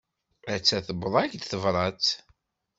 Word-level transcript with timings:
Atta 0.53 0.77
tewweḍ-ak-d 0.87 1.43
tebrat. 1.45 2.07